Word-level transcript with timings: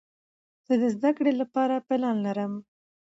زه 0.65 0.73
د 0.81 0.83
زده 0.95 1.11
کړې 1.17 1.31
له 1.39 1.45
پاره 1.53 1.77
پلان 1.87 2.17
لرم. 2.25 2.53